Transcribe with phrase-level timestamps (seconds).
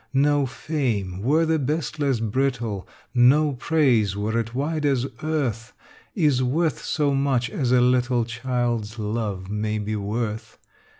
[0.15, 5.73] No fame, were the best less brittle, No praise, were it wide as earth,
[6.15, 10.57] Is worth so much as a little Child's love may be worth.